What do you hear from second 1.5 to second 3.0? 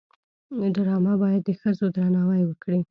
ښځو درناوی وکړي